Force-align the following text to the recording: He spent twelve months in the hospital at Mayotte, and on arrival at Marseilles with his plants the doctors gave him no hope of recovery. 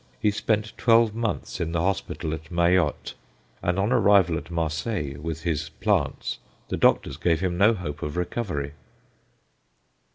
He 0.19 0.31
spent 0.31 0.75
twelve 0.79 1.13
months 1.13 1.59
in 1.61 1.73
the 1.73 1.79
hospital 1.81 2.33
at 2.33 2.49
Mayotte, 2.51 3.13
and 3.61 3.77
on 3.77 3.91
arrival 3.91 4.35
at 4.35 4.49
Marseilles 4.49 5.19
with 5.19 5.43
his 5.43 5.69
plants 5.69 6.39
the 6.69 6.77
doctors 6.77 7.17
gave 7.17 7.39
him 7.39 7.55
no 7.55 7.75
hope 7.75 8.01
of 8.01 8.17
recovery. 8.17 8.71